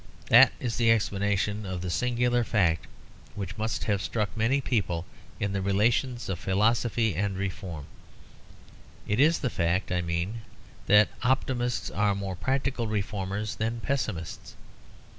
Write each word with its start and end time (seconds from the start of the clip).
That 0.29 0.51
is 0.59 0.77
the 0.77 0.89
explanation 0.89 1.63
of 1.63 1.81
the 1.83 1.91
singular 1.91 2.43
fact 2.43 2.87
which 3.35 3.55
must 3.55 3.83
have 3.83 4.01
struck 4.01 4.35
many 4.35 4.59
people 4.59 5.05
in 5.39 5.53
the 5.53 5.61
relations 5.61 6.27
of 6.27 6.39
philosophy 6.39 7.13
and 7.15 7.37
reform. 7.37 7.85
It 9.07 9.19
is 9.19 9.37
the 9.37 9.51
fact 9.51 9.91
(I 9.91 10.01
mean) 10.01 10.41
that 10.87 11.09
optimists 11.21 11.91
are 11.91 12.15
more 12.15 12.35
practical 12.35 12.87
reformers 12.87 13.53
than 13.57 13.79
pessimists. 13.81 14.55